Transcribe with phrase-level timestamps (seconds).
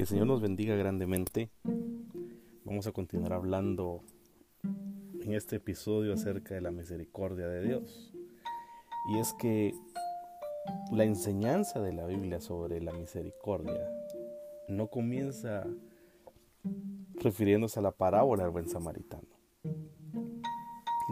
[0.00, 1.50] Que el Señor nos bendiga grandemente.
[2.64, 4.00] Vamos a continuar hablando
[4.62, 8.10] en este episodio acerca de la misericordia de Dios.
[9.12, 9.74] Y es que
[10.90, 13.86] la enseñanza de la Biblia sobre la misericordia
[14.68, 15.66] no comienza
[17.16, 19.28] refiriéndose a la parábola del buen samaritano.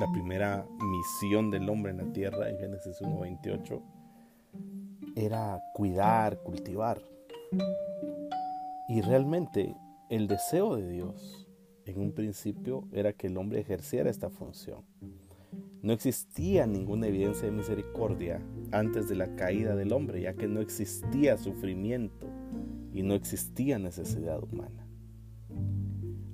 [0.00, 3.82] La primera misión del hombre en la tierra en Génesis 1.28
[5.14, 7.02] era cuidar, cultivar.
[8.88, 9.76] Y realmente
[10.08, 11.46] el deseo de Dios
[11.84, 14.82] en un principio era que el hombre ejerciera esta función.
[15.82, 18.40] No existía ninguna evidencia de misericordia
[18.72, 22.26] antes de la caída del hombre, ya que no existía sufrimiento
[22.94, 24.86] y no existía necesidad humana.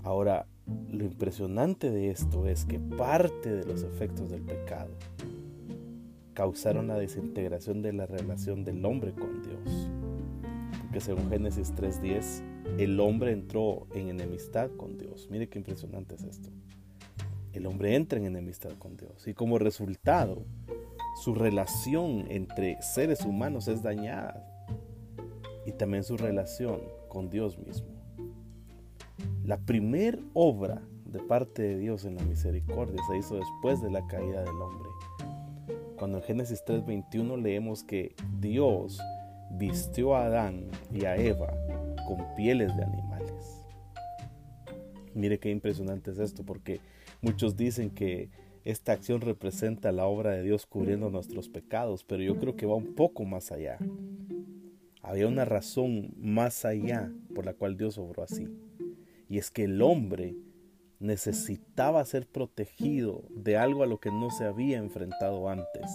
[0.04, 0.46] Ahora,
[0.88, 4.92] lo impresionante de esto es que parte de los efectos del pecado
[6.34, 9.90] causaron la desintegración de la relación del hombre con Dios.
[10.94, 15.26] Porque según Génesis 3.10, el hombre entró en enemistad con Dios.
[15.28, 16.50] Mire qué impresionante es esto.
[17.52, 20.44] El hombre entra en enemistad con Dios y como resultado,
[21.20, 24.48] su relación entre seres humanos es dañada
[25.66, 27.88] y también su relación con Dios mismo.
[29.42, 34.06] La primer obra de parte de Dios en la misericordia se hizo después de la
[34.06, 34.90] caída del hombre
[35.96, 39.00] cuando en Génesis 3:21 leemos que Dios
[39.56, 41.54] vistió a Adán y a Eva
[42.06, 43.62] con pieles de animales.
[45.14, 46.80] Mire qué impresionante es esto, porque
[47.22, 48.30] muchos dicen que
[48.64, 52.74] esta acción representa la obra de Dios cubriendo nuestros pecados, pero yo creo que va
[52.74, 53.78] un poco más allá.
[55.02, 58.48] Había una razón más allá por la cual Dios obró así.
[59.28, 60.34] Y es que el hombre
[60.98, 65.90] necesitaba ser protegido de algo a lo que no se había enfrentado antes.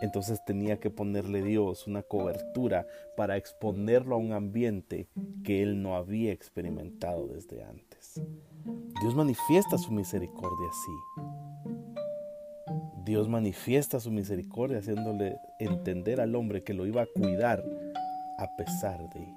[0.00, 5.08] Entonces tenía que ponerle Dios una cobertura para exponerlo a un ambiente
[5.44, 8.22] que él no había experimentado desde antes.
[9.00, 10.92] Dios manifiesta su misericordia así.
[13.04, 17.64] Dios manifiesta su misericordia haciéndole entender al hombre que lo iba a cuidar
[18.38, 19.34] a pesar de.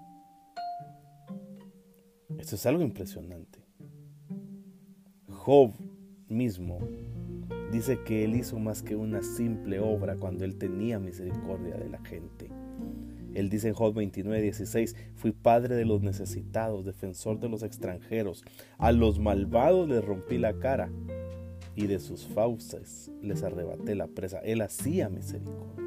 [2.40, 3.60] Esto es algo impresionante.
[5.28, 5.74] Job
[6.28, 6.80] mismo
[7.74, 11.98] dice que él hizo más que una simple obra cuando él tenía misericordia de la
[12.06, 12.50] gente.
[13.34, 18.46] Él dice en Job 29, 16, fui padre de los necesitados, defensor de los extranjeros,
[18.78, 20.92] a los malvados les rompí la cara
[21.76, 24.38] y de sus fauces les arrebaté la presa.
[24.42, 25.84] Él hacía misericordia.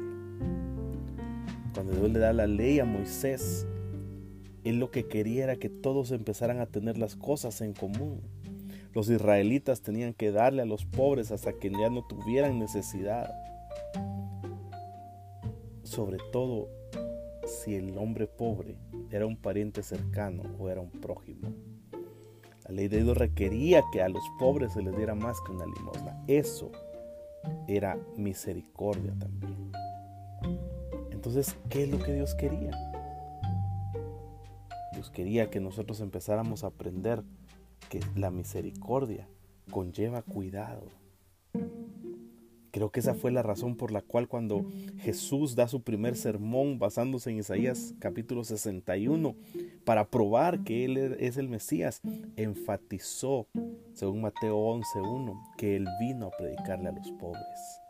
[1.73, 3.65] Cuando Dios le da la ley a Moisés,
[4.65, 8.19] él lo que quería era que todos empezaran a tener las cosas en común.
[8.93, 13.33] Los israelitas tenían que darle a los pobres hasta que ya no tuvieran necesidad.
[15.83, 16.69] Sobre todo
[17.45, 18.75] si el hombre pobre
[19.11, 21.49] era un pariente cercano o era un prójimo.
[22.65, 25.65] La ley de Dios requería que a los pobres se les diera más que una
[25.65, 26.21] limosna.
[26.27, 26.71] Eso
[27.67, 29.71] era misericordia también.
[31.11, 32.71] Entonces, ¿qué es lo que Dios quería?
[34.93, 37.23] Dios quería que nosotros empezáramos a aprender
[37.89, 39.27] que la misericordia
[39.71, 40.91] conlleva cuidado.
[42.71, 44.65] Creo que esa fue la razón por la cual cuando
[44.99, 49.35] Jesús da su primer sermón basándose en Isaías capítulo 61
[49.83, 52.01] para probar que Él es el Mesías,
[52.35, 53.47] enfatizó,
[53.93, 57.81] según Mateo 11.1, que Él vino a predicarle a los pobres.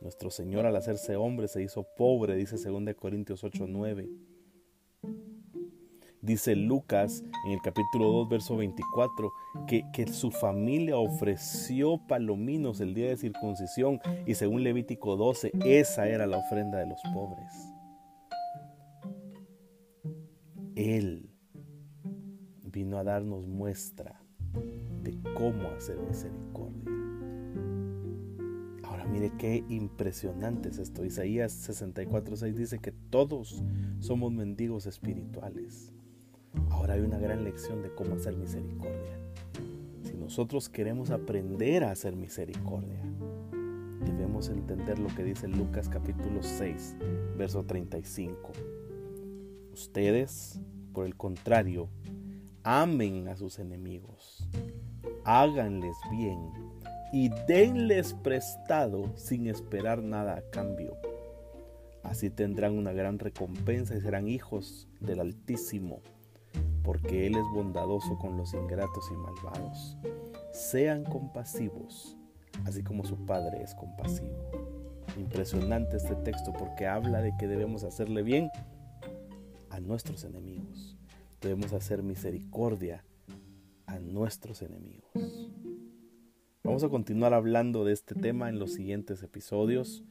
[0.00, 4.08] Nuestro Señor al hacerse hombre se hizo pobre, dice 2 Corintios 8.9.
[6.26, 9.32] Dice Lucas en el capítulo 2, verso 24,
[9.68, 16.08] que, que su familia ofreció palominos el día de circuncisión y según Levítico 12, esa
[16.08, 17.52] era la ofrenda de los pobres.
[20.74, 21.30] Él
[22.64, 24.20] vino a darnos muestra
[25.04, 26.90] de cómo hacer misericordia.
[28.82, 31.04] Ahora mire qué impresionante es esto.
[31.04, 33.62] Isaías 64.6 dice que todos
[34.00, 35.92] somos mendigos espirituales.
[36.70, 39.18] Ahora hay una gran lección de cómo hacer misericordia.
[40.02, 43.02] Si nosotros queremos aprender a hacer misericordia,
[44.04, 46.96] debemos entender lo que dice Lucas capítulo 6,
[47.36, 48.52] verso 35.
[49.72, 50.60] Ustedes,
[50.92, 51.88] por el contrario,
[52.62, 54.48] amen a sus enemigos,
[55.24, 56.38] háganles bien
[57.12, 60.96] y denles prestado sin esperar nada a cambio.
[62.02, 66.00] Así tendrán una gran recompensa y serán hijos del Altísimo
[66.86, 69.98] porque Él es bondadoso con los ingratos y malvados.
[70.52, 72.16] Sean compasivos,
[72.64, 74.50] así como su Padre es compasivo.
[75.18, 78.50] Impresionante este texto porque habla de que debemos hacerle bien
[79.70, 80.96] a nuestros enemigos.
[81.40, 83.04] debemos hacer misericordia
[83.86, 85.10] a nuestros enemigos.
[86.62, 90.04] Vamos a continuar hablando de este tema en los siguientes episodios.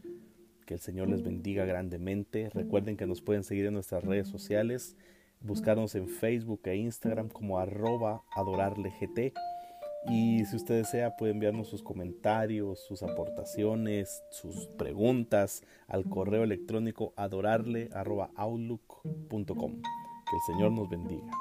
[0.66, 2.50] Que el Señor les bendiga grandemente.
[2.54, 4.98] Recuerden que nos pueden seguir en nuestras redes sociales,
[5.46, 9.36] buscarnos en Facebook e Instagram como arroba adorarlegt.
[10.08, 17.14] Y si usted desea puede enviarnos sus comentarios, sus aportaciones, sus preguntas al correo electrónico
[17.16, 19.82] adorarle.outlook.com.
[19.82, 21.32] Que el Señor nos bendiga.